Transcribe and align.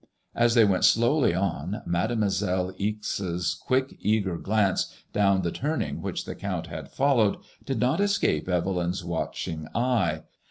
As 0.33 0.55
they 0.55 0.65
went 0.65 0.83
slowly 0.83 1.35
on. 1.35 1.83
Mademoiselle 1.85 2.73
Ixe's 2.79 3.53
quick 3.53 3.95
eager 3.99 4.35
glance 4.39 4.91
down 5.13 5.43
the 5.43 5.51
turning 5.51 6.01
which 6.01 6.25
the 6.25 6.33
Count 6.33 6.65
had 6.65 6.89
followed 6.89 7.37
did 7.63 7.79
not 7.79 7.99
escape 8.01 8.49
Evelyn's 8.49 9.05
watching 9.05 9.67
eyes. 9.75 10.21